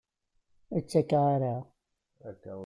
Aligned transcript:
Ur 0.73 0.81
ttaker 0.83 1.23
ara. 1.35 1.55